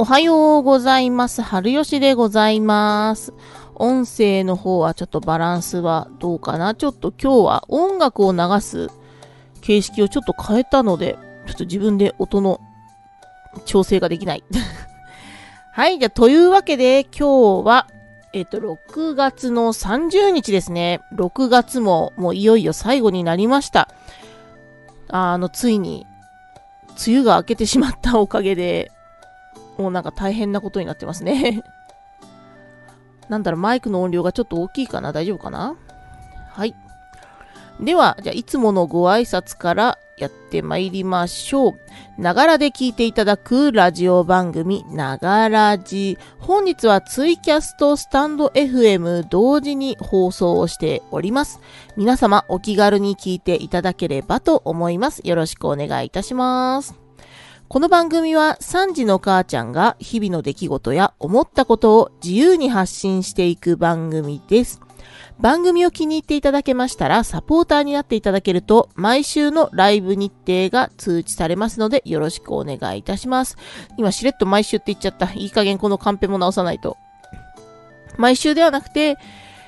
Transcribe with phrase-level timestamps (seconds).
[0.00, 1.42] おはようございます。
[1.42, 3.34] 春吉でございます。
[3.74, 8.90] 音声の方はちょっとバランスはどうかなちょっと今日は音楽を流す
[9.60, 11.18] 形式をちょっと変えたので、
[11.48, 12.60] ちょっと自分で音の
[13.64, 14.44] 調整ができない。
[15.74, 17.88] はい、じゃあというわけで今日は、
[18.32, 21.00] えっと、6月の30日ですね。
[21.16, 23.88] 6月ももういよいよ最後になりました。
[25.08, 26.06] あの、ついに、
[27.04, 28.92] 梅雨が明けてしまったおかげで、
[29.78, 31.62] もうなんか大変なことになってますね。
[33.28, 35.12] なんだろう、マイクの音量がちょっと大きいかな？
[35.12, 35.76] 大丈夫かな？
[36.50, 36.74] はい。
[37.80, 42.20] では、じゃあ、いつものご挨拶からやってまいりましょう。
[42.20, 46.18] ながらで聞いていただくラジオ番組、ながらじ。
[46.40, 51.60] 本日はツイキャストスタンド FM 同時に放送をしております。
[51.96, 55.20] 皆様お気軽に聞いていただければと思います。
[55.22, 57.07] よろしくお願いいたします。
[57.68, 64.80] この番組は3時の母ちゃんが日々の出来事や思ったことを自由に発信していく番組です。
[65.38, 73.58] 番組を気に入っていただけましたら、サポーターになっていただけると、毎週のライブ日程が通知されますので、よろしくお願いいたします。
[73.98, 75.30] 今、しれっと毎週って言っちゃった。
[75.34, 76.96] いい加減このカンペも直さないと。
[78.16, 79.18] 毎週ではなくて、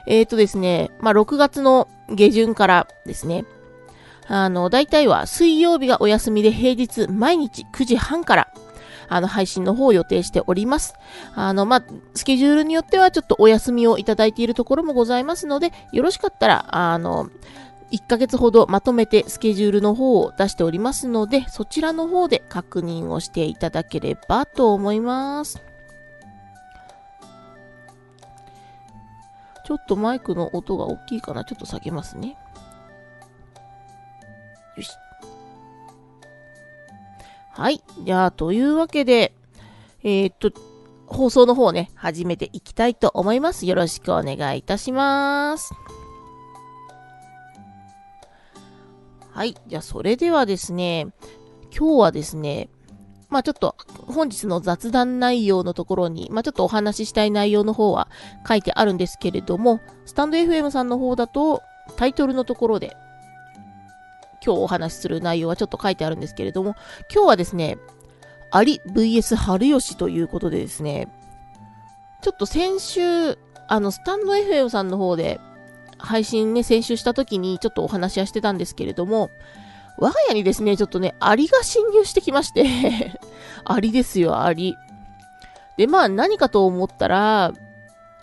[0.06, 3.44] えっ、ー、とですね、まあ、6月の下旬からですね、
[4.30, 8.48] あの、大体は水曜日がお休みで平日毎日9時半から、
[9.08, 10.94] あの、配信の方を予定しております。
[11.34, 11.82] あの、まあ、
[12.14, 17.28] スケジュールによってはちょっとお休みをいただいているところもございますので、よろしかったら、あの、
[17.90, 25.60] 1ヶ月ほどまとめてスケジュールの方を出しておりますので、そちらの方で確認をしていただければと思います。
[29.66, 31.44] ちょっとマイクの音が大きいかな。
[31.44, 32.36] ちょっと下げますね。
[37.60, 37.82] はい。
[38.06, 39.34] じゃあ、というわけで、
[40.02, 40.50] えー、っと、
[41.04, 43.66] 放送の方ね、始めていきたいと思います。
[43.66, 45.74] よろしくお願いいたします。
[49.30, 49.58] はい。
[49.66, 51.08] じゃあ、それではですね、
[51.76, 52.70] 今日はですね、
[53.28, 58.08] まあちょっと本日の雑談内容のところに、まあちょっとお話ししたい内容の方は
[58.48, 61.60] 書いてあるんですけれども、スタンド FM さんの方だと
[61.96, 62.96] タイトルのところで
[64.44, 66.74] 今日お話しする内容はちょっと書いてあるんですけれども、
[67.12, 67.78] 今日はですね、
[68.50, 71.08] アリ VS 春吉ということでですね、
[72.22, 75.40] ちょっと先週、あの、スタンド FM さんの方で
[75.98, 79.30] 配信ね、先週した時にちょっとお話はしてたんですけれども、
[79.98, 83.18] 我が家にですね、ちょっとね、アリが侵入してきまして
[83.64, 84.76] アリですよ、アリ。
[85.76, 87.52] で、まあ何かと思ったら、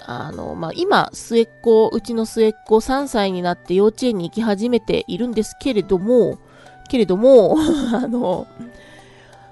[0.05, 6.37] あの、まあ、今、末っ子、うちの末っ子3歳になって幼稚園に行き始めているんですけれども、
[6.89, 7.57] けれども、
[7.93, 8.47] あの、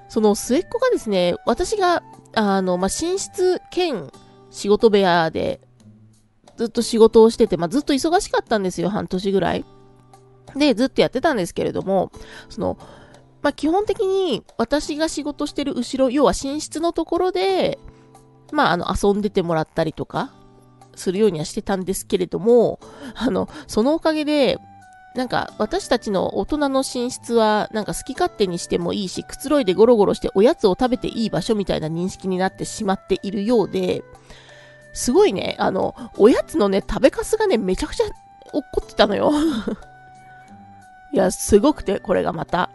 [0.07, 2.03] その末っ子がですね、私が、
[2.33, 4.11] あの、まあ、寝室兼
[4.51, 5.59] 仕事部屋で
[6.57, 9.65] ずっと仕事をしてて、まあ、ずっと忙しかったんですよ、半年ぐらい。
[10.55, 12.11] で、ずっとやってたんですけれども、
[12.49, 12.77] その、
[13.41, 17.77] まあ、基本的に私が仕事してる後ろ、要は寝室のところで、
[18.51, 20.31] まあ、あの、遊んでてもらったりとか、
[20.95, 22.79] するようにはしてたんですけれども、
[23.15, 24.59] あの、そのおかげで、
[25.15, 34.03] なんか、私たちの大人の寝室は、なんか好き勝手にしてもいいし、くつろいでゴロゴロしておやつを食べていい場所みたいな認識になってしまっているようで、
[34.93, 38.05] すごいね、あの、おやつのね、食べかすがね、めちゃくちゃ
[38.51, 39.31] 落っこってたのよ。
[41.13, 42.69] いや、すごくて、これがまた。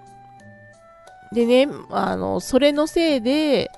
[1.32, 3.70] でね、あの、それのせいで、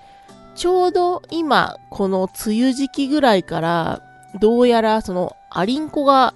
[0.55, 4.03] ちょうど今、この梅雨時期ぐらいから、
[4.41, 6.35] どうやらそのアリンコが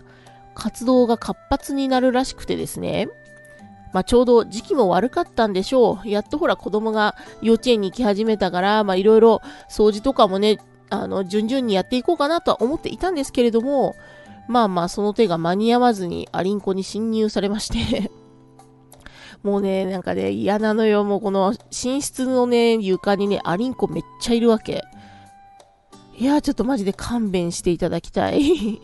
[0.55, 3.09] 活動が活発になるらしくてですね、
[3.93, 6.09] まあ、ちょうど時期も悪かったんでしょう。
[6.09, 10.59] やっとほら子供が幼稚園に行き始めたから、まあいろいろ掃除とかもね、
[10.91, 13.97] あの、順々にやっていこうかなとは思っていたんですけれども、
[14.49, 18.11] まあまあその手が間に合わずにアリンコに侵入されまして
[19.47, 21.05] もうね、なんかね、嫌なのよ。
[21.05, 24.83] もうこの寝室のね、床にね、アリンコめっちゃいるわけ。
[26.19, 28.81] いや、ちょっとマジで勘弁していただきたい。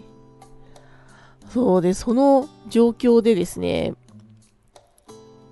[1.50, 3.94] そうで、その状況でですね、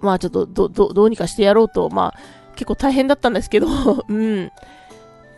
[0.00, 2.18] まあちょっとど、ど、どうにかしてやろうと、まあ
[2.54, 3.66] 結構大変だったんですけど、
[4.06, 4.52] うん。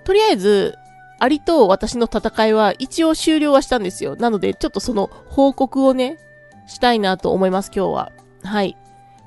[0.04, 0.74] とりあえず、
[1.19, 4.16] アリと私の戦いは一応終了はしたんですよ。
[4.16, 6.19] なので、ちょっとその報告をね、
[6.66, 8.12] したいなと思います、今日は。
[8.44, 8.76] はい。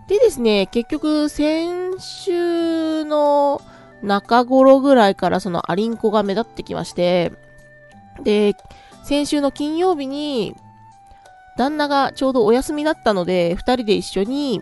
[0.08, 3.62] でですね、結局、先週の
[4.04, 7.32] 中頃ぐらいからそのアリンコが目立ってきまして、
[8.24, 8.56] で、
[9.04, 10.56] 先週の金曜日に、
[11.58, 14.62] 旦那がちょうどお休みだったので、二人で一緒に、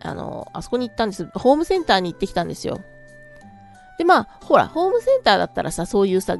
[0.00, 1.26] あの、あそこに行ったんです。
[1.34, 2.80] ホームセンターに行ってきたんですよ。
[3.98, 6.36] で、まあ、ほら、ホームセンターだったらさ、そういうさ、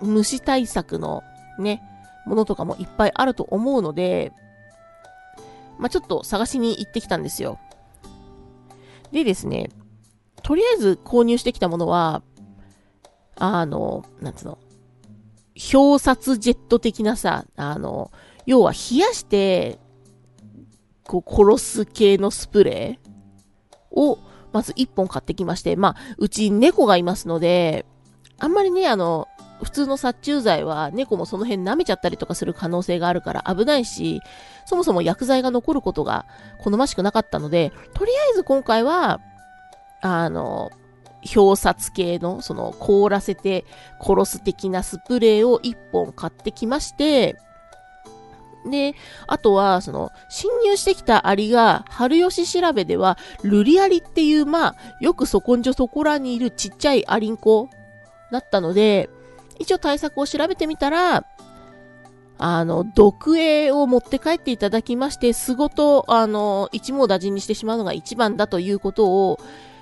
[0.00, 1.22] 虫対策の
[1.58, 1.82] ね、
[2.24, 4.32] ものとかもいっぱいあると思うので、
[5.78, 7.58] まあ、ちょっと探しに行ってきたんですよ。
[9.14, 9.70] でですね、
[10.42, 12.22] とりあえず購入してきたものは、
[13.36, 14.58] あの、なんつうの、
[15.72, 18.10] 表札ジェット的なさ、あの、
[18.44, 19.78] 要は冷やして、
[21.06, 24.18] こう、殺す系のスプレーを、
[24.52, 27.86] まず1本買ってきまして、まあ、うち猫がいますので、
[28.38, 29.28] あんまりね、あの、
[29.62, 34.20] 普通の殺虫剤は猫もその辺舐めちゃったりとかする可能性があるから危ないし、
[34.66, 36.26] そもそも薬剤が残ることが
[36.58, 39.20] 好ましくなかったので、とりあえず今回は、
[40.00, 40.70] あの、
[41.34, 43.64] 表札系の、その凍らせて
[44.00, 47.36] 殺す的なスプレーを1本買ってきまして、
[48.70, 48.94] で、
[49.26, 57.68] あとは、その、侵入してきたアリが、春吉調べでは、ルリアリっていう、まあ、よくそこんじょそこらにいるちっちゃいアリンコ
[58.32, 59.10] だったので、
[59.58, 61.24] 一応対策を調べてみたら、
[62.38, 69.38] あの、毒影を持って帰っていただきまして、巣ごと、あの、一網打尽にしてしまうのが一番だということを、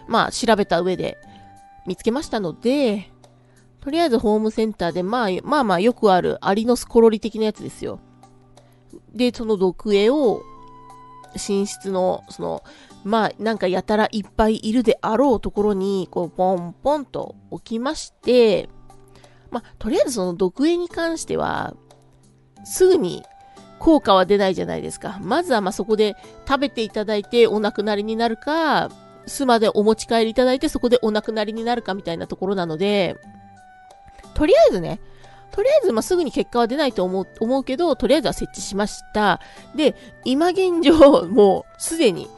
[0.06, 1.18] まあ、調べた上で
[1.86, 3.10] 見つけましたので、
[3.80, 8.00] とりあえずホームセンターで、まあ、まあまあよくあるアリのスコロリ的なやつですよ。
[9.12, 10.42] で、その毒絵を、
[11.34, 12.62] 寝室の、その、
[13.04, 18.68] まあ、なんかやたらいっぱいいるであろうところに、こう、ポンポンと置きまして、
[19.52, 21.74] まあ、とりあえずその毒絵に関しては、
[22.64, 23.22] すぐに
[23.78, 25.18] 効果は出ないじゃないですか。
[25.22, 26.16] まずはまそこで
[26.48, 28.90] 食べていただいてお亡くなりになるか、
[29.26, 33.16] 巣までお持ち帰りいただいてそこでお亡くなりになるかみたいなところなので、
[34.34, 35.00] とりあえずね、
[35.52, 39.38] とりあえず、ま、すぐに結果は出ないと思う、思うけど、とりあえずは設置しました。
[39.76, 39.94] で、
[40.24, 42.28] 今現状、もう、すでに、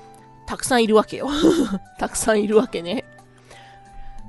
[0.46, 1.28] たくさんいるわけよ。
[1.98, 3.04] たくさんいるわけね。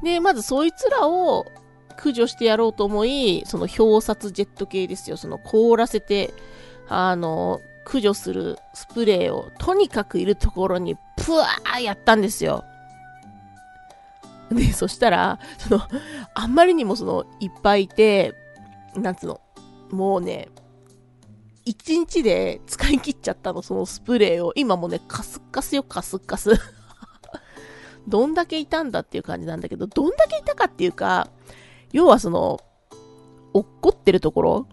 [0.04, 1.46] で、まずそいつらを
[1.96, 5.18] 駆除してやろうと思い、その表札ジェット系ですよ。
[5.18, 6.34] その凍らせて、
[6.88, 12.64] あの、駆除するスプレーをとにかくいるところにプワーやったんですよ。
[14.52, 15.82] で、そしたら、その、
[16.34, 18.36] あんまりにもその、いっぱいいて、
[18.96, 19.42] なんつうの、
[19.92, 20.50] もうね、
[21.66, 24.54] 一日で使い切っちゃったの、そのスプレーを。
[24.56, 26.52] 今もね、カスッカスよ、カスッカス。
[28.08, 31.28] どんだけいたんだっていう感じなんだけど、どんだけいたかっていうか、
[31.96, 32.60] 要はその、
[33.54, 34.68] 落っこってるところ、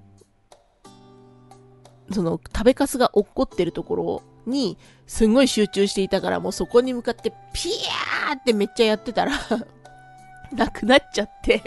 [2.11, 4.77] その食べかすが落っこってるところに
[5.07, 9.33] すんごい集中していたからもうそこに向かってピヤーってめっちゃやってたら
[10.53, 11.63] なくなっちゃって。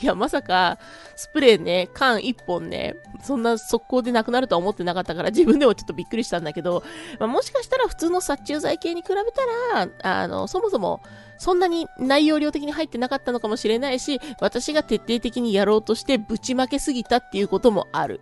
[0.00, 0.78] いや、まさか、
[1.16, 6.82] スプレーね、缶1本ね、そんな速攻でなくなるとは思ってなかったから、自分でもちょっとびっくりしたんだけど、
[7.18, 11.02] まあ、もしかしたら普通の殺虫剤系に比べたら、あの、そもそも、
[11.38, 18.20] そんなに内容量的に入ってなかったのかもしれないし、私が徹底的にやろうとしてぶちまけすぎたっていうこともある。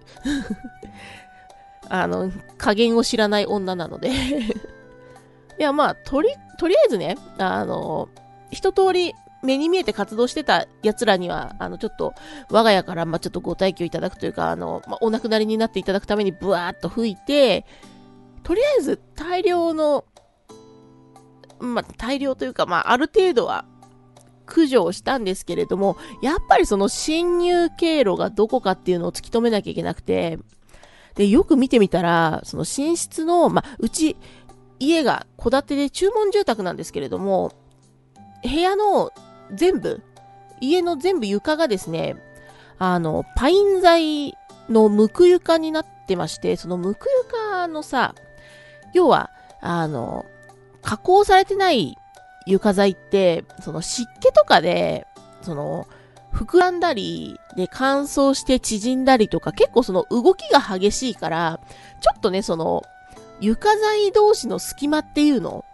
[1.90, 4.12] あの、加減を知らない女なので い
[5.58, 8.08] や、まあ、とり、とりあえずね、あの、
[8.50, 12.14] 一通り目に見えて活動してた奴らには、あの、ちょっと、
[12.50, 17.64] 我が家から、まあ、ちょっとご退去いただくというか、あの、まあ、お亡くなりになっていただくために、ブワーっと吹いて、
[18.42, 20.04] とりあえず大量の
[21.60, 23.64] まあ、大量というか、まあ、ある程度は
[24.46, 30.38] 駆除をしたんですけれども、やっぱりその侵入経路がどこかっていうのを突き止めなきゃいけなくて、
[31.14, 34.16] で、よく見てみたら、その寝室の、まあ、うち、
[34.78, 37.52] 家が戸建てで注文住宅なんですけれども、
[38.42, 39.12] 部屋の
[39.54, 40.02] 全部、
[40.60, 42.16] 家の全部床がですね、
[42.78, 44.36] あの、パイン材
[44.68, 48.14] のむく床になってまして、そのむく床のさ、
[48.92, 49.30] 要は、
[49.60, 50.26] あの、
[50.82, 51.96] 加工されてない
[52.46, 55.06] 床材って、その湿気とかで、
[55.42, 55.86] その、
[56.32, 61.60] 膨らんだり、で乾燥して縮んだりとか、結構その動きが激しいから、
[62.00, 62.82] ちょっとね、その、
[63.40, 65.64] 床材同士の隙間っていうの、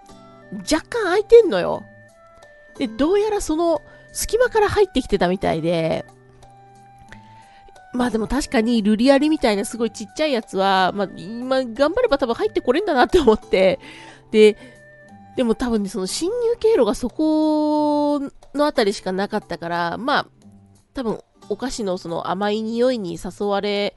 [0.71, 1.85] 若干空いてんのよ。
[2.79, 6.05] で、どうやらその隙間から入ってきてたみたいで、
[7.93, 13.79] まあでも確かにルリアリみたいなすごいちっちゃいやつは、まあ今頑張れば多分入ってこれんだなって思って、
[14.31, 14.57] で、
[15.37, 18.21] でも多分ね、その侵入経路がそこ
[18.55, 20.27] のあたりしかなかったから、まあ、
[20.95, 23.95] 多分お菓子のその甘い匂いに誘われ、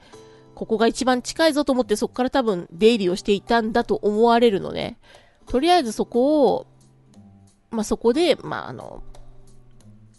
[0.54, 4.98] ここが一番近いぞと思ってそこから多分出入りをしていたんだと思われるのね。
[5.46, 6.66] とりあえずそこを、
[7.70, 9.02] まあそこで、まああの、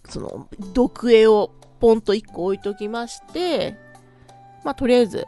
[0.09, 3.77] その、毒絵をポンと一個置いときまして、
[4.63, 5.25] まあとりあえず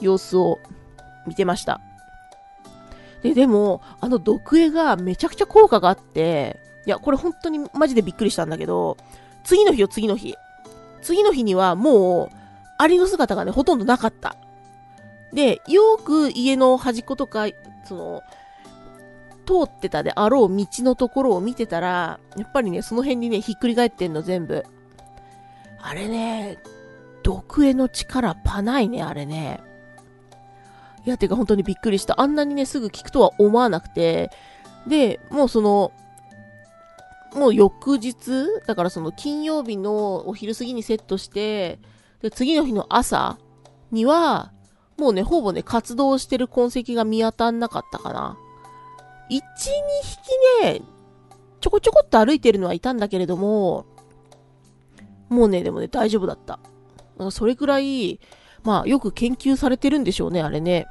[0.00, 0.58] 様子を
[1.26, 1.80] 見てました。
[3.22, 8.96] で、でも、あの毒絵がめちゃくちゃ効果があって、いや、これ本当にマジでびっくりしたんだけど、
[9.44, 10.34] 次の日よ、次の日。
[11.02, 12.36] 次の日にはもう、
[12.78, 14.36] アリの姿がね、ほとんどなかった。
[15.32, 17.46] で、よく家の端っことか、
[17.84, 18.22] その、
[19.44, 24.64] 通ってたであろう道のところを見てたら、やっぱりね、その辺にね、ひっくり返ってんの、全部。
[25.80, 26.58] あれね、
[27.22, 29.60] 毒絵の力パないね、あれね。
[31.06, 32.20] いや、てか本当にびっくりした。
[32.20, 34.30] あんなにね、すぐ聞くとは思わなくて。
[34.86, 35.92] で、もうその、
[37.34, 41.78] もう翌日、だからその金曜日のお昼過ぎにセットして、
[42.22, 43.38] で、次の日の朝
[43.90, 44.52] には、
[44.96, 48.38] もうね、ほぼね、活動してる痕跡が見当たんなかったかな。
[49.30, 49.40] 1、2
[50.60, 50.82] 匹ね、
[51.60, 53.86] ちょこちょこっと歩いてるのはいたんだけれども、
[55.28, 56.58] もうね、でもね、大丈夫だった。
[57.30, 58.20] それくらい、
[58.62, 60.86] まあ、よく研究されてるんでしょうね、あれね。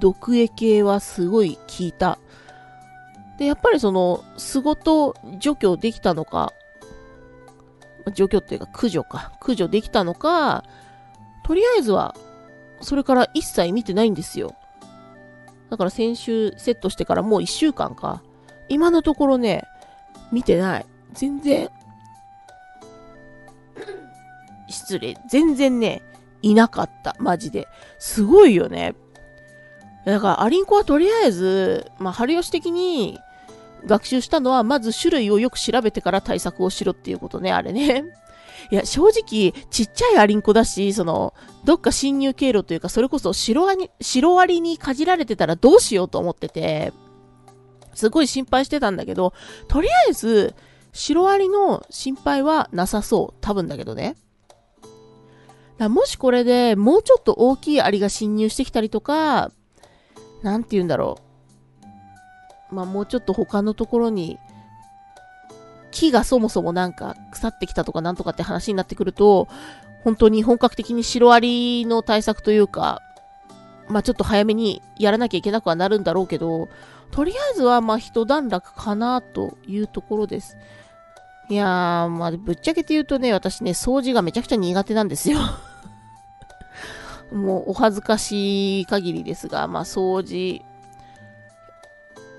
[0.00, 2.18] 毒液系はすごい効いた。
[3.38, 6.52] で、やっぱりその、巣ごと除去できたのか、
[8.14, 10.64] 除去っていうか駆除か、駆除できたのか、
[11.44, 12.14] とりあえずは、
[12.80, 14.54] それから一切見てないんですよ。
[15.70, 18.22] だから先週セットしてからもう一週間か。
[18.68, 19.64] 今のところね、
[20.32, 20.86] 見てない。
[21.12, 21.68] 全然。
[24.68, 25.16] 失礼。
[25.28, 26.02] 全然ね、
[26.42, 27.16] いなかった。
[27.18, 27.68] マジで。
[27.98, 28.94] すごいよね。
[30.04, 33.18] だから、アリンコはとりあえず、まあ、春吉的に
[33.86, 38.04] 学習したのは、まず種類をよく調べてから対策をしろっていうことね、あれね。
[38.70, 46.92] いや、正直、ちっちゃいアリンコだし、その、どっか侵入経路というか、それこそシロアリ、シロアリにかじられてたらどうしようと思ってて、
[47.94, 49.32] すごい心配してたんだけど、
[49.68, 50.54] とりあえず、
[50.92, 53.34] シロアリの心配はなさそう。
[53.40, 54.16] 多分だけどね。
[55.78, 59.50] だもしこれでもうちょっと大きいアリが侵入してきたりとか、
[60.42, 61.18] なんて言うんだろ
[62.70, 62.74] う。
[62.74, 64.38] まあもうちょっと他のところに
[65.94, 69.48] 木がそもそもなんか腐ってきたとかなんとかって話になってくると、
[70.02, 73.00] 本当に本格的にシロアリの対策というか、
[73.88, 76.68] まあちょっと早めにやらなきゃいけなくはなるんだろうけど、
[77.12, 80.56] とりあえずはまあ一段落かなというところです。
[81.48, 85.38] いやー、まあぶっちゃけて言うとね、私ね、掃除がめちゃくちゃ苦手なんですよ
[87.32, 90.64] もうお恥ずかしい限りですが、まあ掃除、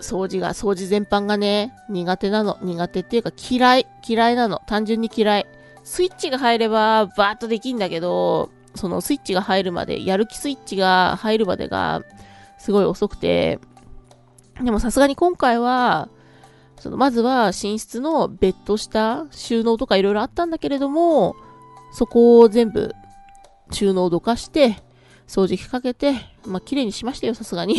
[0.01, 2.57] 掃除が、掃除全般がね、苦手なの。
[2.61, 3.87] 苦手っていうか嫌い。
[4.07, 4.61] 嫌いなの。
[4.67, 5.45] 単純に嫌い。
[5.83, 12.03] スイッチが入ればバーッとできんだけど、そのスイッチが入るまで、やる気スイッチが入るまでが
[12.57, 13.59] すごい遅くて、
[14.61, 16.09] でもさすがに今回は、
[16.79, 21.35] そのまずは寝室のベッド下、収納とかいろいろあったんだけれども、
[21.93, 22.93] そこを全部
[23.71, 24.83] 収納どかして、
[25.27, 26.13] 掃除機かけて、
[26.45, 27.77] まあ、綺麗にしましたよ、さすがに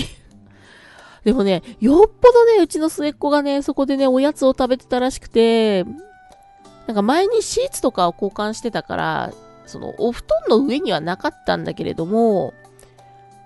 [1.26, 5.82] でもね、よっぽどね、うちの末っ子がね、そこでね、おやつを食べてたらしくて、
[6.86, 9.32] なんか前にシーツとかを交換してたから、
[9.66, 12.54] そのお布団の上にはなかったんだけれども、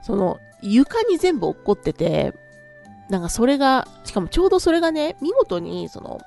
[0.02, 2.34] その床に全部落っこってて、
[3.08, 6.20] なんかそれが、しかもちょうどそれがね、見事に、その、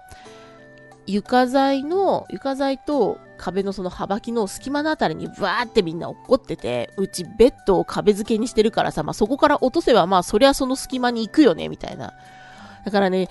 [1.05, 12.13] 床材の、床材と壁のその幅木の隙間のあたりにブワーってみんな落っこってて、うちベッドを壁付けにしてるからさ、まあそこから落とせばまあそりゃその隙間に行くよね、みたいな。
[12.85, 13.27] だからね、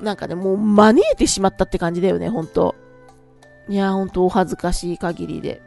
[0.00, 2.74] なんかね、もう招いてしまったって感じだよね、ほんと。
[3.68, 5.60] いや、ほんとお恥ずかしい限りで。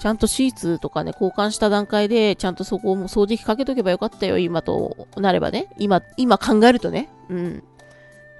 [0.00, 5.68] ちゃんとシーツとかね、交換した段階で、ちゃんとそこをもう掃除機かけとけばよかったよ、今となればね。
[5.78, 7.08] 今、今考えるとね。
[7.28, 7.62] うん。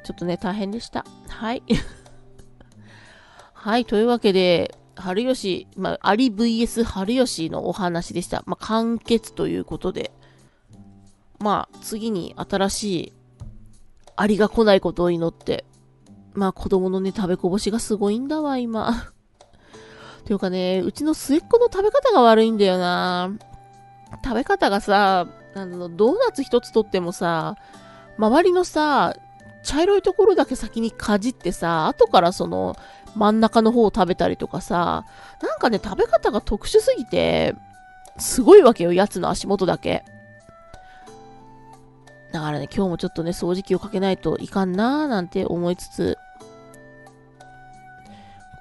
[0.02, 1.04] ちょっとね、大変でした。
[1.28, 1.62] はい。
[3.52, 8.42] はい、というわけで、春吉、まあ、アリ VS 春吉のお話でした。
[8.46, 10.12] まあ、完結ということで、
[11.38, 13.12] まあ、次に新しい
[14.16, 15.64] アリが来ないことを祈って、
[16.34, 18.92] まあ、子供のね、食べこぼしがすごいんだわ、今。
[20.26, 23.32] ていうかね、うちの末っ子の食べ方が悪いんだよな。
[24.22, 27.56] 食べ方がさ、あの、ドーナツ一つとってもさ、
[28.18, 29.14] 周りのさ、
[29.62, 32.76] 茶色いところだけ先にかじってさ、後からその
[33.16, 35.04] 真ん中の方を食べたりとかさ、
[35.42, 37.54] なんかね、食べ方が特殊すぎて、
[38.18, 40.04] すごいわけよ、やつの足元だけ。
[42.32, 46.18] だからね、今日もちょっとね、掃除機をかけないといかんなーなんて思いつつ、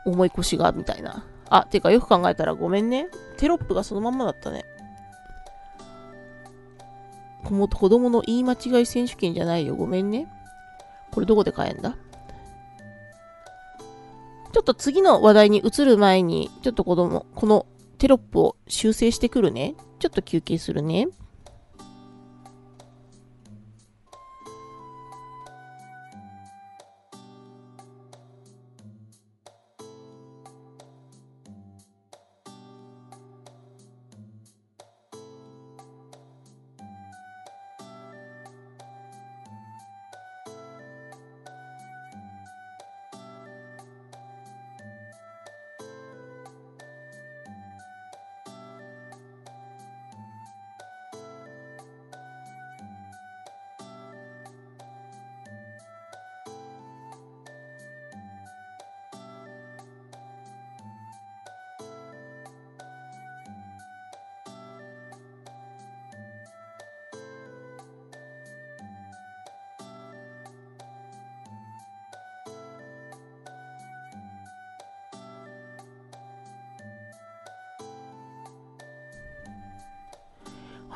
[0.05, 1.23] 重い腰が、みたいな。
[1.49, 3.07] あ、てかよく考えたらごめんね。
[3.37, 4.65] テロップがそのまんまだったね。
[7.43, 9.75] 子供の言い間違い選手権じゃないよ。
[9.75, 10.27] ごめんね。
[11.11, 11.95] これどこで買えんだ？
[14.59, 17.65] ちょっと次の話題に移る前に、ちょっと子供、この
[17.97, 19.73] テロップを修正してくるね。
[19.99, 21.07] ちょっと休憩するね。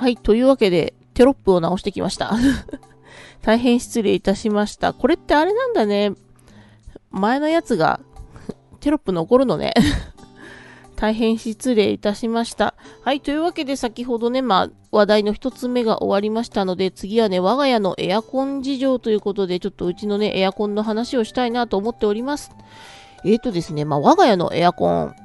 [0.03, 2.33] はい、というわけで、テロップを直してきました。
[3.41, 4.91] 大変失礼いたしました。
[4.91, 6.11] これってあれなんだね。
[7.09, 8.01] 前のやつが
[8.81, 9.73] テロップ残るのね
[10.97, 12.73] 大変失礼いたしました。
[13.03, 22.51] はい、というわけで先ほどね、まあ、話題の一つ目が終わりましたので、次はね、我が家のエアコン事情ということで、ちょっとうちのね、エアコンの話をしたいなと思っております。
[23.23, 25.15] えーとですね、まあ、我が家のエアコン、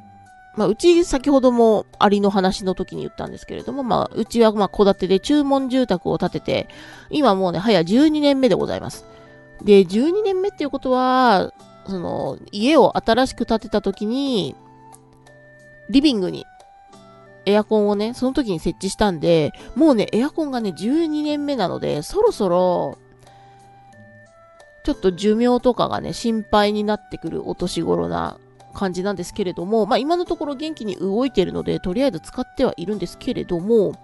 [0.59, 6.69] まあ、うち先ほどもアリの話の時に言ったんですけれども、まあ、うちはまあ戸建てで注文住宅を建てて、
[7.11, 9.05] 今もうね、早12年目でございます。
[9.63, 11.53] で、12年目っていうことは、
[11.87, 14.57] その、家を新しく建てた時に、
[15.91, 16.45] リビングに
[17.47, 22.99] エアコンをね、その時に設置したんで、もうね、エアコンがね、12年目なので、そろそろ、
[24.83, 28.39] ちょっと寿命とかがね、心配になってくるお年頃な
[28.79, 33.95] 感じなんですけれども、まあ今のところ元気に動いているので、とりあえず使ってはいるんですけれども、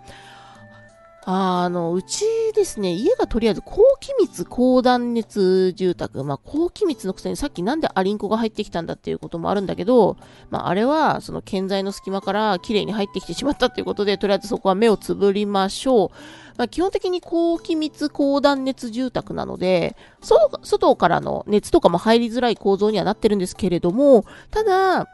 [1.26, 6.22] あの、うちですね、家がとりあえず高気密高断熱住宅。
[6.22, 10.18] まあ、高気密のくせにさっきなんでアリンコが入ってきたんだっていうこともあるんだけど、
[10.50, 16.10] まあ、あれはその建材の隙間から綺麗に入ってきてしまったということで、とりあえずそこは目をつぶりましょう。
[16.58, 25.08] まあ、基本的に高気密高断熱住宅なので、外からの熱とかも入りづらい構造にはなってるんですけれども、ただ、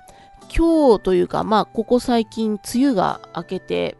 [0.55, 3.97] 今日というか、まあ、ここ最近、梅雨が明けて、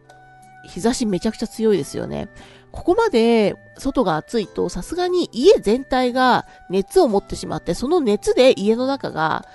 [0.65, 2.29] 日差しめちゃくちゃ強いですよね。
[2.71, 9.45] ここまで外が暑いとさすがに家全体が熱を持ってしまって、その熱で家の中が、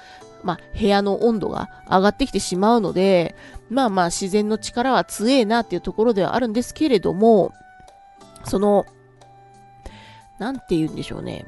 [0.43, 3.35] まあ、部屋の温度が上がってきてしまうので、
[3.71, 7.53] まあまあ自然の力は強えなっていうところではあるんですけれども、
[8.45, 8.87] その、
[10.39, 11.47] なんて言うんでしょうね。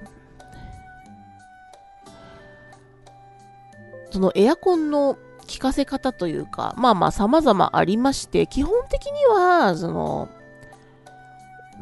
[4.10, 10.28] そのエアコンの効かせ方というか、まあまあ様々ありまして、基本的には、その、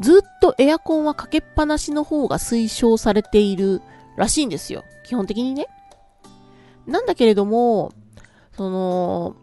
[0.00, 3.83] ずっとエアコンはかけっぱなしの方が推奨されている
[4.16, 4.85] らしいんですよ。
[5.05, 5.66] 基本的にね。
[6.87, 7.92] なんだけれども、
[8.57, 9.37] その、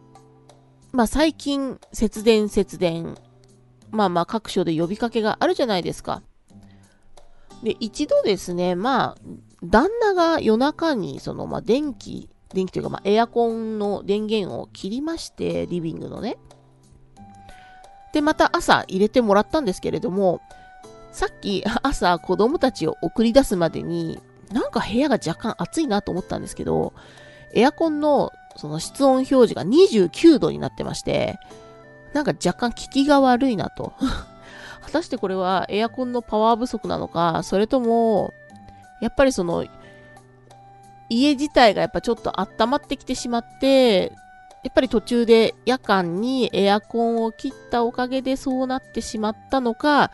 [0.92, 3.16] まあ最近節電節電、
[3.90, 6.22] まあまあ各所で呼びかけがあるじゃないですか。
[7.62, 9.18] で、一度ですね、まあ、
[9.62, 16.36] 旦那が夜中にその、まあ電気電気というか、まあ、エアコンの電源を切りまして、リビングのね。
[18.12, 20.40] で、また朝入れてもらったんですけれども、
[21.12, 24.18] さっき 朝子供たちを送り出すまでに、
[24.52, 26.92] なんか部屋が若干暑いなと思ったんですけど、
[27.54, 31.38] エアコンのその室温表示が29度になってまして、
[32.12, 33.92] なんか若干効きが悪いなと。
[34.82, 38.32] 果たしてこれはエアコンのパワー不足なのか、それとも、
[39.00, 39.64] やっぱりその
[41.14, 44.12] 家自体がやっぱちょっと温まってきてしまって、
[44.62, 50.10] やっぱり途中で夜間にエアコンを切ったおかげでそうなってしまったのか、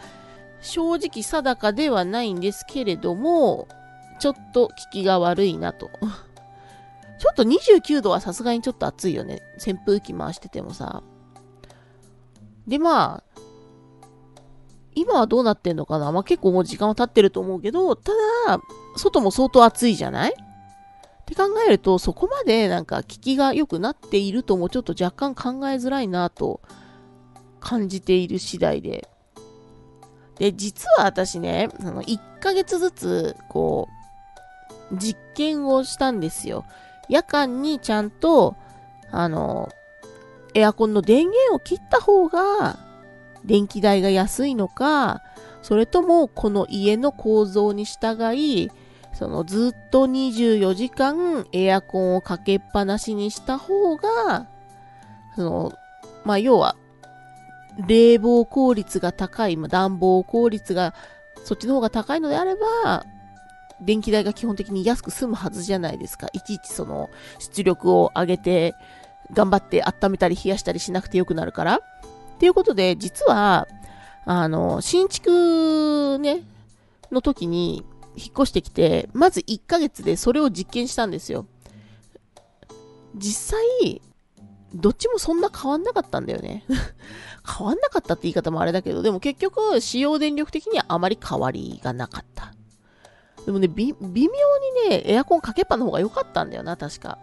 [0.60, 3.68] 正直定かではないんですけれども、
[4.18, 5.90] ちょっと効きが悪いなと。
[7.18, 9.42] ちょっと29度はさすがにちょっと暑いよね。
[9.56, 11.02] 扇風機回しててもさ。
[12.66, 13.40] で、まあ、
[14.94, 18.12] 今はどうなってんのかなまあ結構もう時間は経ってると思うけど、た
[18.46, 18.60] だ、
[18.96, 20.34] 外も相当暑いじゃない？
[21.30, 26.60] って考えると、そこまでなんか効きが良くなっているともちょっと若干考えづらいなと
[27.60, 29.08] 感じている次第で。
[30.38, 33.88] で、実は私ね、その1ヶ月ずつ、こ
[34.90, 36.64] う、実験をしたんですよ。
[37.08, 38.56] 夜間にちゃんと、
[39.12, 39.68] あの、
[40.54, 42.78] エアコンの電源を切った方が、
[43.44, 45.22] 電気代が安いのか、
[45.62, 48.70] それともこの家の構造に従い、
[49.20, 54.48] そのずっと24時間エアコンをかけっぱなしにした方が、
[55.36, 55.72] その、
[56.24, 56.74] まあ、要は、
[57.86, 60.94] 冷房効率が高い、ま、暖房効率が、
[61.44, 63.04] そっちの方が高いのであれば、
[63.82, 66.28] 電気代が基本的に安く済むはずじゃないですか。
[66.32, 68.74] いちいちその出力を上げて、
[69.34, 71.74] 頑張って温めたり冷やしたりしなくてよくなるから。
[71.76, 71.80] っ
[72.38, 73.68] ていうことで、実は、
[74.24, 76.40] あの、新築ね、
[77.12, 77.84] の時に、
[78.20, 81.46] 引っ越してきて、まず1ヶ月でそれを実験したんですよ。
[83.16, 84.02] 実際、
[84.74, 86.64] どっちもそんな変わんなかったんだよね。
[87.58, 92.52] 変わんなかったって言い方もあれだけど、でも結局、使用電力的にはあまり変わりがなかった。
[93.46, 97.18] でもね、微妙にね、エアコンかけっぱの方が良かったんだよな、確か。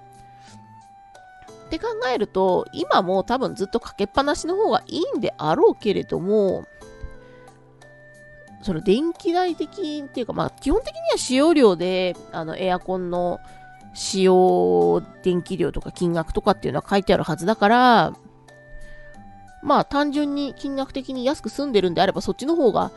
[1.68, 6.66] って考えると、今も多分ずっとかけっぱなしの方がいいんであろうけれども、
[8.62, 13.39] その電気代的っていうか、まあ、基本的には使用量で、あの、エアコンの
[13.93, 18.13] 使用電気量とか金額とかっていうのは書いてあるはずだから、
[19.63, 22.91] まあ単純に金額的に安く済んでるんであればそっちの方が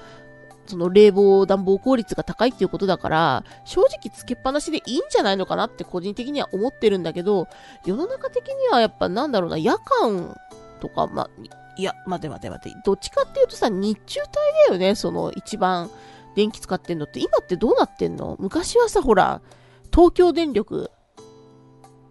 [0.67, 7.49] その冷房暖房効率が高いっていうことだから正直つけっぱなしでいいんじゃないのかなって個人的には思ってるんだけど
[7.85, 10.39] 世の中的にはやっぱなんだろうな夜間
[10.81, 11.31] とかま
[11.77, 14.31] いや待て待て待てどっちかっていうとさ日中帯
[14.69, 15.91] だよねその一番
[16.35, 17.21] 電気使ってんのって。
[17.21, 18.37] 今ってどうなってんの？
[18.41, 19.41] 昔はさほら
[19.93, 20.91] 東京電力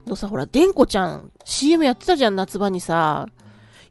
[0.06, 3.28] のさほらでんこちゃん CM やってたじゃん夏場にさ。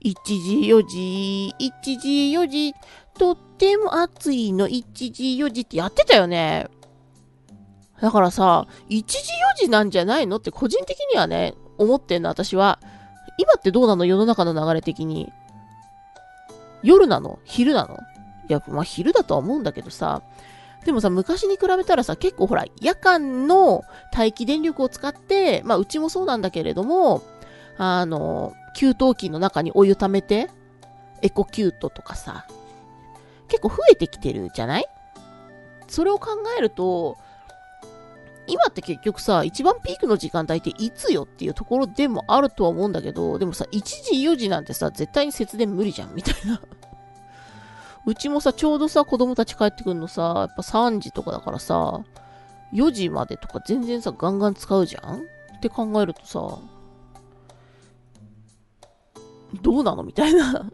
[0.00, 0.34] 1時
[0.72, 2.72] 4時、1時4時、
[3.18, 4.68] とっても暑いの。
[4.68, 5.10] 1時
[5.42, 6.68] 4時ってやってたよね。
[8.00, 10.36] だからさ、1時4時なんじゃないの？
[10.36, 12.78] って個人的にはね、思ってんの、私は。
[13.38, 14.04] 今ってどうなの？
[14.04, 15.32] 世の中の流れ的に。
[16.82, 17.38] 夜なの？
[17.44, 17.98] 昼なの？
[18.48, 20.22] いや、まあ昼だとは思うんだけどさ。
[20.84, 27.22] でもさ、昔に比べたらさ、結構ほら、夜間の待機電力を使って、まあうちもそうなんだけれども、
[27.78, 30.50] あの、給湯器の中にお湯溜めて、
[31.22, 32.46] エコキュートとかさ、
[33.48, 34.86] 結構増えてきてるじゃない？
[35.88, 37.18] それを考えると、
[38.48, 46.60] 今って結局さ、一番ピークの時間帯っていつよっていうところでもあるとは思うんだけど、でもさ、1時4時なんてさ、絶対に節電無理じゃん、みたいな。
[48.06, 52.00] うちもさ、ちょうどさ、子供たち帰ってくるのさ、やっぱ3時とかだからさ、
[52.72, 55.20] 4時までとか全然さ、ガンガン使うじゃん？
[55.56, 56.58] って考えるとさ、
[59.62, 60.70] どうなのみたいな。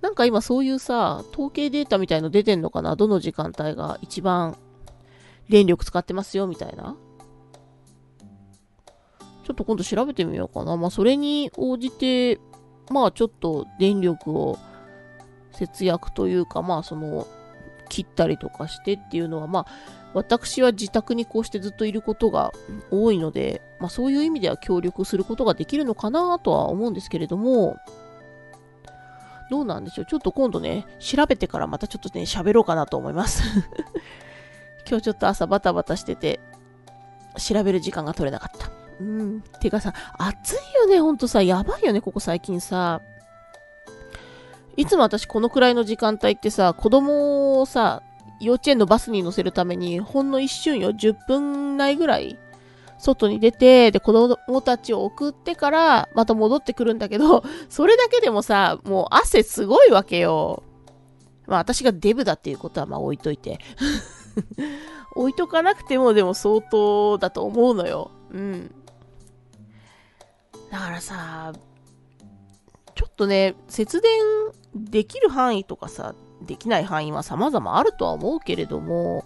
[0.00, 2.96] なんか今そういうさ、統計データみたいの出てんのかな？
[2.96, 4.56] どの時間帯が一番
[5.48, 6.96] 電力使ってますよみたいな。
[9.44, 10.76] ちょっと今度調べてみようかな。
[10.76, 12.38] まあそれに応じて、
[12.90, 14.58] まあちょっと電力を
[15.52, 17.26] 節約というか、まあその
[17.88, 19.66] 切ったりとかしてっていうのは、まあ
[20.14, 22.52] 私は自宅にこうしてずっといることが
[22.90, 27.76] 多いので、まあ、そういう意味では協力することができるのかなとは思うんですけれども、
[29.50, 30.06] どうなんでしょう。
[30.06, 33.42] ちょっと今度ね、調べてからまたちょっとね、喋ろうかなと思います
[34.88, 36.40] 今日ちょっと朝バタバタしてて、
[37.36, 38.70] 調べる時間が取れなかった。
[39.00, 39.42] うん。
[39.60, 43.00] てかさ、暑いよね、ほんとさ、やばいよね、ここ最近さ。
[44.76, 48.02] いつも私このくらいの時間帯ってさ、子供をさ、
[48.40, 52.38] 幼稚園のバスに乗せるために、ほんの一瞬よ、10分内ぐらい、
[52.98, 60.62] 外に出て、で、子供たちを送ってから、また戻ってくるんだけど、 それだけでもさ、もう汗すごいわけよ。
[61.46, 63.58] まあ、私がデブだっていうことは、まあ、置いといて。
[65.14, 68.10] 置いとかなくても、でも相当だと思うのよ。
[68.30, 68.74] うん。
[70.70, 71.52] だからさ、
[72.94, 74.10] ちょっとね、節電
[74.74, 79.24] できる範囲とかさ、できない範囲は様々あるとは思うけれども、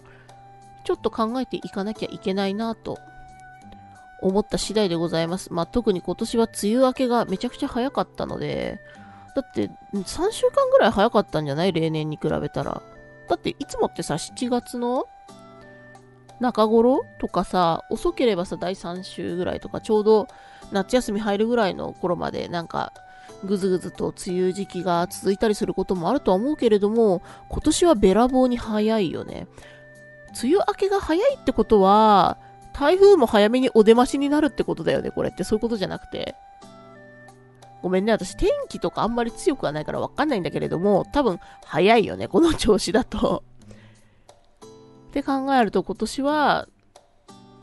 [0.85, 2.97] ちょっと考えていかなきゃいけないなと
[4.21, 5.53] 思った次第でございます。
[5.53, 8.79] まあ、特に今年は梅雨明けがめちゃくちゃ早かったので、
[9.35, 11.71] だって3週間ぐらい早かったんじゃない？
[11.71, 12.81] 例年に比べたら。
[13.27, 15.07] だっていつもってさ、7月の
[16.39, 20.27] 中頃とかさ、遅ければさ、第3週ぐらいとか、ちょうど
[20.71, 22.93] 夏休み入るぐらいの頃まで、なんか、
[23.43, 29.47] ぐずぐずと梅雨時期が続いたりすることもあるとは思うけれども、今年はべらぼうに早いよね。
[30.41, 32.37] 梅雨明けが早いってことは、
[32.73, 35.43] 台風も早めにお出ましになるってことだよね、これって。
[35.43, 36.35] そういうことじゃなくて。
[37.83, 43.43] ごめんね、私天気とかあんまり強くはないからわかんないんだけれども、多分早いよね、この調子だと。
[45.09, 46.67] って考えると今年は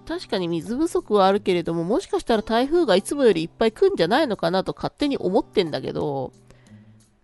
[0.07, 6.33] 確かに水不足はあるけれども、もしかしたら台風がいつもよりいっぱい来るんじゃないのかなと勝手に思ってんだけど、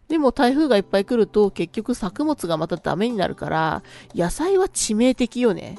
[0.08, 3.82] でも台風がいっぱい来ると結局作物がまたダメになるから、
[4.14, 5.76] 野菜は致命的よね。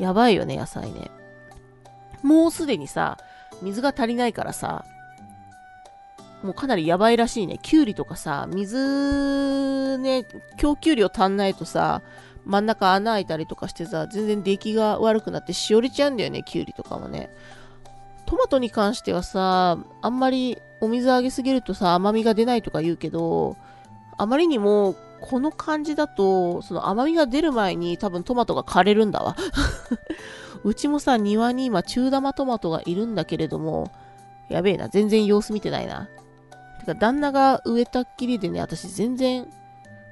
[0.00, 1.12] やばいよね、野菜ね。
[2.24, 3.18] もうすでにさ、
[3.62, 4.84] 水が足りないからさ、
[6.42, 7.58] もうかなりやばいらしいね。
[7.60, 12.02] きゅうりとかさ、水ね、供給量足んないとさ、
[12.44, 17.30] 真ん中穴開いたりとかしてさ、全然出来が悪くなってしおれちゃうんだよね、きゅうりとかもね。
[18.26, 23.56] トマトに関してはさ、あんまりお水あげすぎるとさ、甘みが出ないとか言うけど、
[24.16, 29.36] あまりにもこの感じだと、その甘みが出る前に多分トマトが枯れるんだわ。
[30.64, 33.90] うちもさ、庭に今中玉トマトがいるんだけれども、
[34.48, 36.08] やべえな、全然様子見てないな。
[36.88, 39.46] てか、旦那が植えたっきりでね、私全然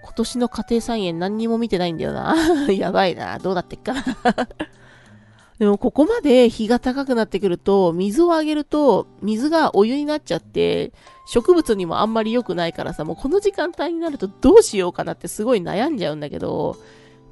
[0.02, 2.36] 今年の家庭菜園何にも見てないんだよな。
[2.72, 3.38] やばいな。
[3.38, 4.04] どうなってっかな。
[5.58, 10.92] でもここまで日が高くなってくると、水をあげると、水がお湯になっちゃって、
[11.26, 16.76] 植物にもあんまり良くないからさ、もうこの時間帯になるとどうしようかなってすごい悩んじゃうんだけど、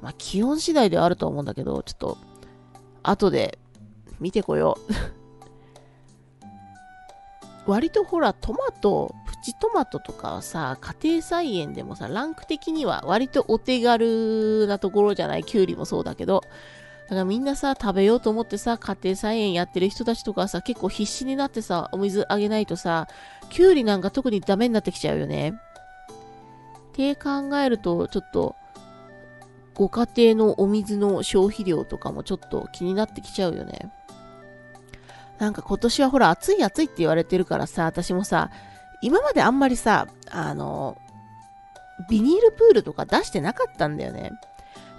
[0.01, 2.17] まあ気温次第ではあると思うんだけど、ちょっと、
[3.03, 3.59] 後で
[4.19, 5.24] 見てこよう。
[7.65, 15.43] 割とほら、トマト、プチトマトとかはさ、家庭菜園でもさ、ランク的には割とお手軽なところじゃない？
[15.43, 16.43] キュウリもそうだけど。
[17.05, 23.07] だからみんなさ、食べようと思ってさ、家庭菜園やってる人たちとかさ、結構必死になってさ、お水あげないとさ、
[23.49, 25.53] キュウリなんか特にダメになってきちゃうよね。
[26.89, 28.55] って考えると、ちょっと、
[29.73, 33.91] ご家庭のお水の消費量とかもちょっと気になってきちゃうよね。
[35.39, 38.51] なんか今年はほら暑い暑いって言われてるからさ、私もさ、
[39.01, 40.97] 今まであんまりさ、あの、
[42.09, 44.31] ビニールプールとか出してなかったんだよね。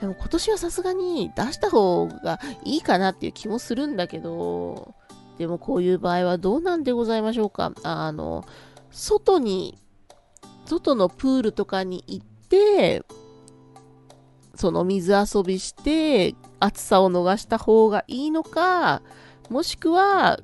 [0.01, 4.95] でも今年はさすがに出した方がいいかなっていう気もするんだけど、
[5.39, 7.73] でもこういう場合はどうなんでございましょうか。
[7.83, 8.45] あの、
[8.91, 9.79] 外に、
[10.67, 13.05] 外のプールとかに行って、
[14.55, 19.03] その水遊びして、暑さを逃した方がいいのか、
[19.51, 20.39] もしくは、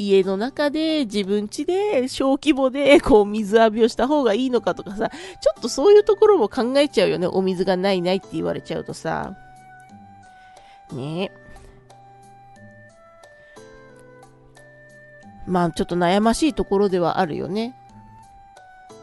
[0.00, 7.26] 家の中で自分家で小規模でこう水浴びをした方がいいのかとかさ、ちょっとそういうところも考えちゃうよね。
[7.26, 9.36] お水がないないって言われちゃうとさ。
[10.92, 11.48] ねえ
[15.46, 17.74] まあちょっと悩ましいところではあるよね。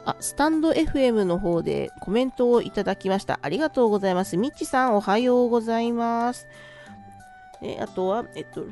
[0.05, 3.39] あ、スタンド FM の方でコメントをいただきました。
[3.41, 4.37] ありがとうございます。
[4.37, 6.47] みっちさんおはようございます。
[7.61, 8.65] えあとは、えっと、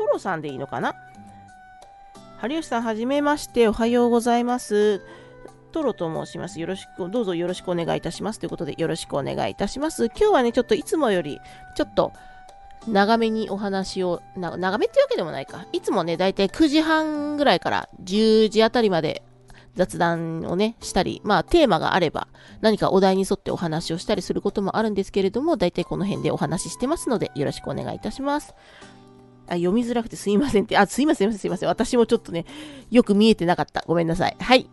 [0.00, 0.94] トロさんでいいのかな？
[2.42, 5.02] 有吉さん、はじめまして、おはようございます。
[5.72, 6.58] トロと申します。
[6.58, 8.38] よろしく、どうぞよろしくお願いいたします。
[8.38, 10.06] ということで、よろしくお願いいたします。
[10.06, 11.38] 今日はね、ちょっといつもより、
[11.76, 12.14] ちょっと、
[12.88, 15.66] 長めにお話を、長めってわけでもないか。
[15.74, 19.22] いつもね、だいたい9時半ぐらいから10時あたりまで
[19.74, 22.26] 雑談をね、したり、まあテーマがあれば
[22.62, 28.54] 何かお題に沿ってお話をしたりすることもあるんですけれども、だいたいこの辺でお話ししてますので、よろしくお願いいたします。
[29.50, 30.78] あ、読みづらくてすいませんって。
[30.78, 31.68] あ、すいません、すいません。
[31.68, 32.46] 私もちょっとね、
[32.90, 33.84] よく見えてなかった。
[33.86, 34.36] ごめんなさい。
[34.38, 34.70] はい。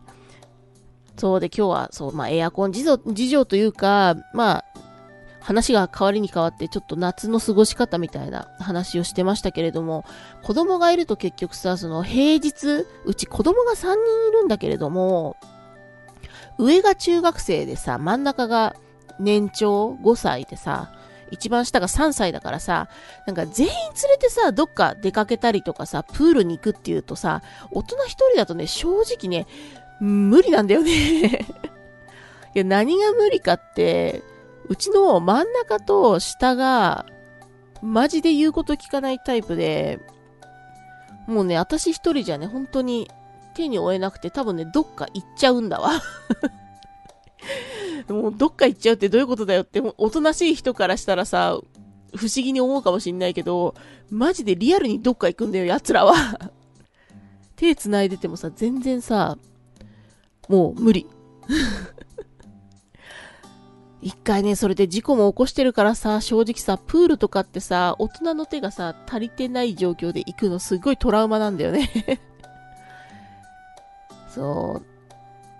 [1.17, 2.83] そうで、今日は、そう、まあ、エアコン事
[3.29, 4.65] 情というか、まあ、
[5.39, 10.05] 話が変わりに変わって、ちょっと夏の過ごし方みたいな話をしてましたけれども、
[10.43, 13.89] 子供がいると結局さ、その平日、うち子供が3人
[14.29, 15.37] いるんだけれども、
[16.59, 18.75] 上が中学生でさ、真ん中が
[19.19, 20.91] 年長5歳でさ、
[21.31, 22.89] 一番下が3歳だからさ、
[23.25, 29.47] なんか全員連れてさ、どっか出かけたりとかさ、プールに行くっていうとさ、大人一人だとね、正直ね、
[29.99, 30.91] 無理なんだよね。
[32.55, 34.23] いや、何が無理かって、
[34.69, 37.05] うちの真ん中と下が、
[37.81, 39.99] マジで言うこと聞かないタイプで、
[41.27, 43.09] もうね、私一人じゃね、本当に
[43.53, 45.91] 手に負えなくて、多分ね、どっか行っちゃうんだわ。
[48.09, 51.59] もうどっか行っちゃうってどういうことだよって、おとなしい人からしたらさ、
[52.15, 53.75] 不思議に思うかもしんないけど、
[54.09, 56.51] マジでリアルにどっか行くんだよ、奴らは
[57.55, 59.37] 手繋いでてもさ、全然さ、
[60.47, 61.07] もう無理。
[64.01, 71.89] 一回ね、それで事故も起こしてるからさ、正直さ、プールとかってさ、大人の手がさ、足りてない状況で行くのすごいトラウマなんだよね
[74.29, 74.96] そう。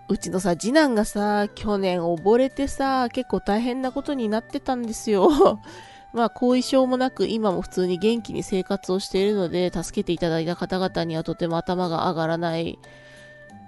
[0.10, 5.30] うちのさ、次男がさ、去年溺れてさ、結構大変なことになってたんですよ。
[6.13, 12.80] まあ、後遺症もなく、今も普通に元気に生活をしているので、助けていただいた方々にはとても頭が上がらない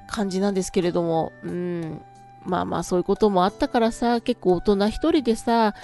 [0.07, 2.01] 感じなんですけれども、うん。
[2.45, 5.75] まあまあ、そういうこともあったからさ、結構大人一人でさ、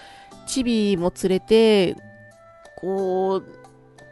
[0.47, 1.97] チビも連れて、
[2.77, 3.43] こう、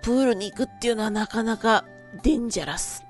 [0.02, 1.86] プールに行くっていうのはなかなか
[2.22, 3.03] デンジャラス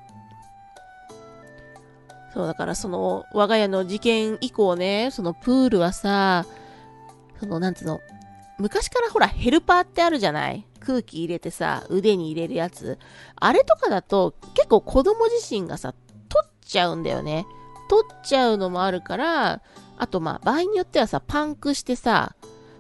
[2.34, 6.46] そう、だからその、我が家の事件以降ね、そのプールはさ、
[7.40, 8.02] その、なんつうの、
[8.58, 10.66] 昔からほら、ヘルパーってあるじゃない？
[10.80, 12.98] 空気入れてさ、腕に入れるやつ。
[13.36, 15.94] あれとかだと、結構子供自身がさ、
[16.30, 17.46] 取っちゃうんだよね。
[17.90, 19.62] 取っちゃうのもあるから、
[19.98, 22.36] あとまあ、場合によってはさ、パンクしてさ、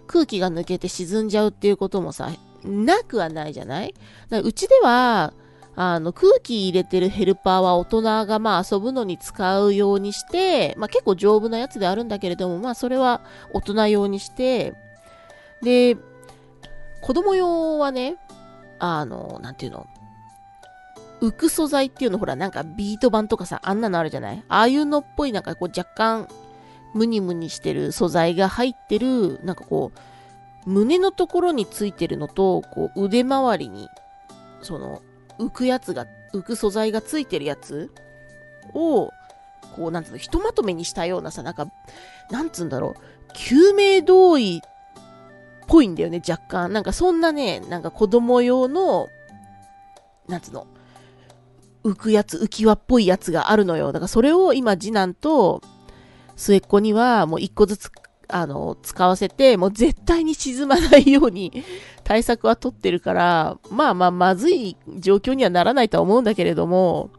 [0.07, 2.29] 空気が抜けて沈んじゃうっていうこともさ、
[2.63, 3.93] なくはないじゃない？
[4.31, 5.33] うちでは、
[5.75, 13.21] あの、空気入れてるヘルパーは大人がまあ遊ぶのに使うようにして、まあ結構丈夫なやつであるんだけれども、まあそれは
[13.53, 14.73] 大人用にして、
[15.61, 15.97] で、
[17.01, 18.17] 子供用はね、
[18.79, 19.87] あの、なんていうの、
[21.21, 24.43] 浮く素材っていうの、ほら、なんかビート板とかさ、あんなのあるじゃない？
[24.49, 26.27] ああいうのっぽい、なんかこう若干、
[26.93, 33.89] ムニムニしてる素材が入ってる、なんかこう、胸のところについてるのと、こう腕周りに、
[34.61, 35.01] その、
[35.39, 37.91] 浮くやつが、浮く素材がついてるやつ
[38.73, 39.11] を、
[39.75, 41.67] こう、なんつうの、ひとまとめにしたようなさ、なんか、
[42.31, 44.59] なんつうんだろう、救命胴衣っ
[45.67, 46.73] ぽいんだよね、若干。
[46.73, 49.07] なんかそんなね、なんか子供用の、
[50.27, 50.67] なんつうの、
[51.83, 53.87] 浮くやつ、浮き輪っぽいやつがあるのよ。
[53.91, 55.61] だからそれを今次男と
[56.35, 57.91] 末っ子にはもう一個ずつ
[58.35, 61.63] あの、使わせて、もう絶対に沈まないように
[62.03, 67.11] 対策は取ってるから、まあまあまずい状況にはならないとは思うんだけれども、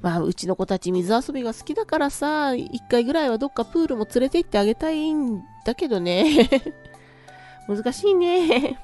[0.00, 6.48] まあうちの子たち水遊びが好きだからさ、一回ぐらいはどっかプールも連れて行ってあげたいんだけどね。
[7.66, 8.78] 難しいね。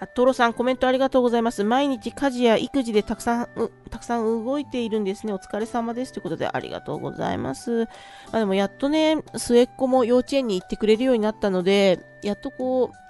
[0.00, 1.64] あ、トロさん、コメントありがとうございます。
[1.64, 3.48] 毎日家事や育児でたくさん、
[3.90, 5.32] たくさん動いているんですね。
[5.32, 6.12] お疲れ様です。
[6.12, 7.84] ということで、ありがとうございます。
[7.84, 7.88] ま
[8.32, 13.06] あ、でも、やっとね、末っ子も幼稚園に行ってくれるようになったので、やっとこう、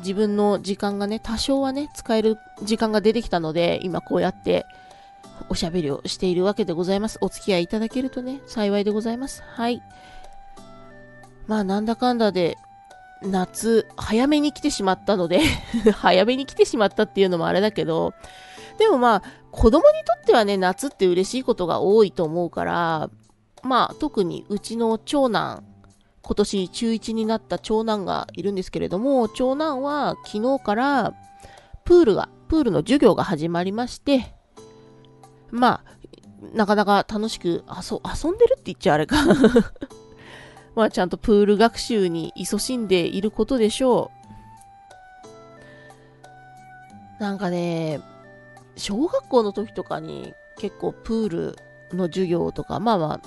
[0.00, 4.66] 自分の時間がね、多少はね、使える時間が出てきたので、今こうやって
[5.48, 7.18] おしゃべりをしているわけでございます。
[7.20, 9.42] お付き合いいただけるとね、幸いでございます。
[9.42, 9.82] はい。
[11.46, 12.58] まあ、なんだかんだで、
[13.22, 15.40] 夏、早めに来てしまったので
[15.94, 18.12] 早めに来てしまったっていうのもあれだけど、
[18.78, 23.10] でもまあ、子供にとってはね、夏って嬉しいことが多いと思うから、
[23.62, 25.64] まあ、特にうちの長男、
[26.22, 31.14] 今年中1になった長男がいるんですけれども、長男は昨日から
[31.84, 34.34] プールが、プールの授業が始まりまして、
[35.50, 35.96] まあ、
[36.54, 39.16] なかなか楽しく遊遊んでるって言っちゃあれか。
[40.76, 44.12] まあちゃんとプール学習に勤しんでいることでしょ
[47.18, 47.22] う。
[47.22, 48.00] なんかね、
[48.76, 51.56] 小学校の時とかに結構プール
[51.92, 53.20] の授業とか、まあまあ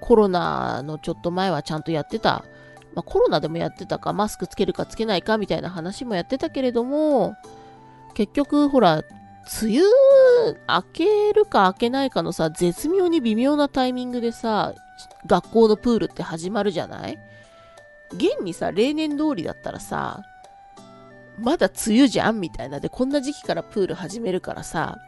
[0.00, 2.44] コロナのちょっと前はちゃんとやってた。
[2.94, 7.36] まあコロナでもやってたか、マスクつけるかつけないかみたいな話もやってたけれども、
[8.14, 9.04] 結局ほら、
[9.62, 9.84] 梅雨
[10.66, 14.72] 明けるか明けないかのさ、絶妙に微妙なタイミングでさ、
[15.26, 17.18] 学校のプールって始まるじゃない？
[18.12, 20.22] 現にさ、例年通りだったらさ、
[21.38, 24.98] まだ梅雨じゃんみたいなで、こんな時期からプール始めるからさ、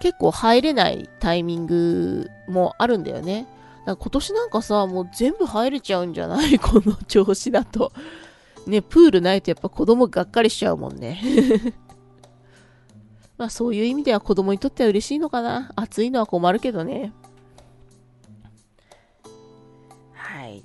[0.00, 3.46] 結構入れないタイミングもあるんだよね。
[3.86, 6.58] だから今年なんかさ、もう全部入れちゃうんじゃない？
[6.60, 7.92] この調子だと。
[8.66, 11.20] ね、プールないとやっぱ子供がっかりしちゃうもんね。
[13.38, 15.72] まあそういう意味では子供にとっては嬉しいのかな。
[15.74, 17.12] 暑いのは困るけどね。
[20.42, 20.64] はい。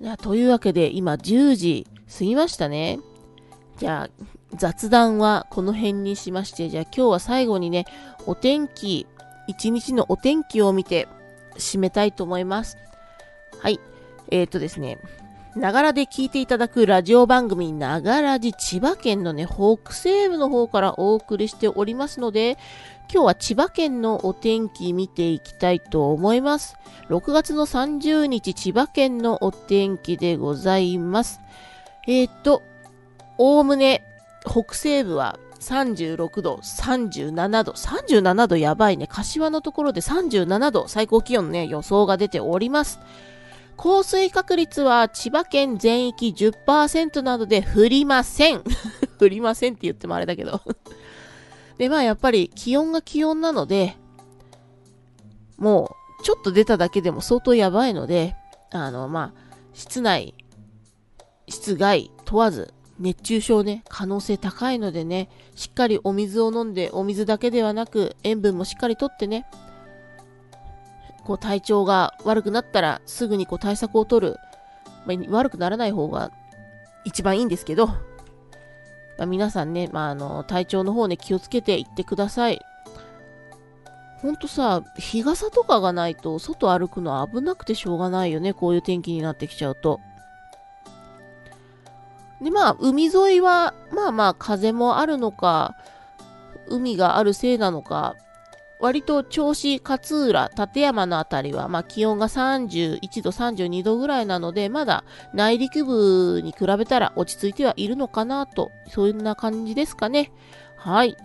[0.00, 3.00] じゃあ、というわけで、今10時過ぎましたね。
[3.78, 7.84] じゃあ、雑談はこの辺にしまして、じゃあ今日は最後にね、
[8.26, 9.08] お天気、
[9.48, 11.08] 一日のお天気を見て
[11.56, 12.76] 締めたいと思います。
[13.58, 13.80] はい。
[14.30, 14.98] えっ、ー、とですね、
[15.56, 22.56] ながらで聞いていただくラジオ番組、ながらじ千葉県のね、北西部の方からお送りしておりますので、
[23.12, 26.76] 今日は千葉県のお天気見ていきたいと思います。
[27.08, 31.40] 6月の30日、千葉県のお天気でございます。
[32.06, 32.62] えっ、ー、と、
[33.36, 34.04] おおむね
[34.46, 39.08] 北西部は36度、37度、37度やばいね。
[39.08, 43.00] 柏のところで37度、最高気温ね、予想が出ております。
[43.76, 48.62] 降水確率は千葉県全域10%などで降りません。
[49.18, 50.60] 降りませんって言ってもあれだけど
[51.80, 53.96] で、まあやっぱり気温が気温なので、
[55.56, 58.36] もうちょっと出ただけでも相当やばいので、
[58.70, 60.34] あの、まあ、室内、
[61.48, 69.46] 室外問わず、熱中症ね、可能性高いのでね、しっかりお水を飲んで、お水だけではなく、塩分もしっかりとってね、
[71.24, 74.36] こう体調が悪くなったらすぐにこう対策を取る、
[75.06, 76.30] まあ、悪くならない方が
[77.06, 77.88] 一番いいんですけど、
[79.20, 82.62] まあ、皆さんね、まあ、あの、体調の方ね、気をつけていってください。
[84.22, 90.00] ほんとさ、日傘とかがないと、外歩くの危なくてしょうがないよね、こういう天気になってきちゃうと。
[92.40, 95.76] で、まあ、海沿いは、まあまあ、風もあるのか、
[96.68, 98.16] 海があるせいなのか、
[98.80, 105.04] 割と銚子、勝浦、立山のあたりは、まあ、気温が31度、32度ぐらいなので、まだ
[105.34, 110.32] 内陸部に比べたら落ち着いてはいるのかなと、そんな感じですかね。
[110.76, 111.16] はい。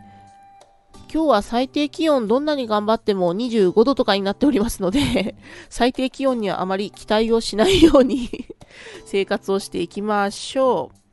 [1.13, 5.35] 今日は最低気温どんなに頑張っても25度とかになっておりますので
[5.69, 8.29] 最低気温にはあまり期待をしないように
[9.05, 11.04] 生活をしていきましょう。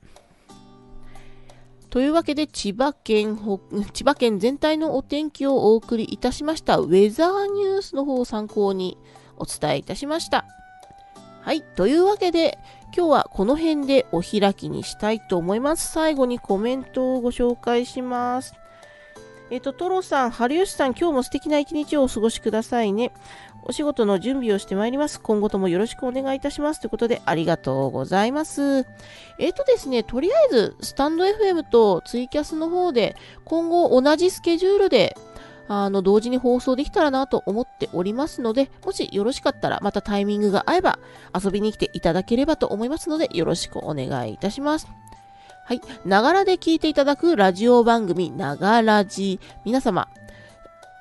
[1.92, 3.38] というわけで千葉県、
[3.92, 8.96] 千葉県全体のお天気をお送りいたしましたウェザーニュースの方を参考に
[9.36, 10.46] お伝えいたしました。
[11.42, 11.60] はい。
[11.60, 12.56] というわけで、
[12.96, 15.92] 今日はこの辺でお開きにしたいと思います。
[15.92, 18.54] 最後にコメントをご紹介します。
[19.50, 23.12] えっ、と、トロさん、春吉さん、今日も素敵な一日をお過ごしくださいね。
[23.64, 25.20] お仕事の準備をしてまいります。
[25.20, 26.80] 今後ともよろしくお願いいたします。
[26.80, 28.86] ということで、ありがとうございます。
[29.38, 35.16] えっ、ー、とですね、とりあえず、スタンド FM とツイキャスの方で、今後同じスケジュールで、
[35.68, 40.98] あの、同時に放送できたらなと思っておりますので、もしよろしかったら、またタイミングが合えば
[41.32, 44.88] 遊びに来ていただければと思いますので、よろしくお願いいたします。
[45.64, 45.80] はい。
[46.04, 49.38] ながらで聞いていただくラジオ番組、ながらじ。
[49.64, 50.08] 皆様、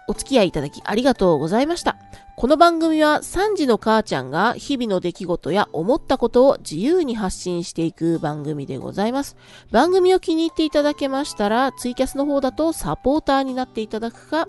[0.08, 1.98] お付き合いいただきありがとうございました。
[2.36, 9.38] この番組は3時の母ちゃんが日々の出来事や思ったことを自由に発信していく番組でございます。
[9.70, 14.48] 番組を気に入っていただけましたら、ツイキャスの方だとサポーターになっていただくか、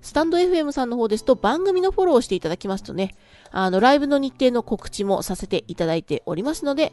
[0.00, 3.14] スタンド FM さんの方ですと番組のフォローをしていただきますとね、
[3.50, 6.92] あの、ライブの日程の告知もさせていただいておりますので、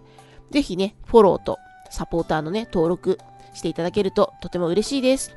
[0.51, 1.57] ぜひね、フォローと
[1.89, 3.19] サポーターのね、登録
[3.53, 5.35] していただけるととても嬉しいです。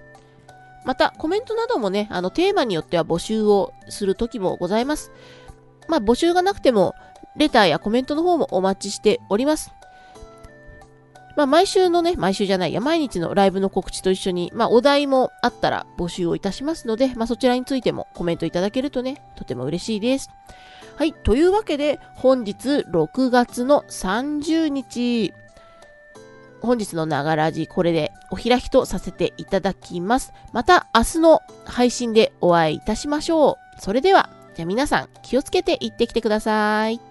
[0.84, 5.10] また、コメントなどもね、あの、テーマによっては募集をする時もございます。
[5.88, 6.94] まあ、募集がなくても、
[7.36, 9.72] レターやコメントの方もお待ちしております。
[11.36, 20.30] まあ、毎週のね、毎週じゃないや、毎日のライブの告知と一緒に、まあ、お題もあったら募集をいたしますので、まあ、そちらについてもコメントいただけるとね、とても嬉しいです。
[20.96, 21.12] はい。
[21.12, 25.32] というわけで、本日6月の30日、
[26.60, 30.32] 本日のながらじ、これでお開きとさせていただきます。
[30.52, 33.80] また明日の配信でお会いいたしましょう。
[33.80, 37.07] それでは、じゃあ皆さん気をつけて行ってきてください。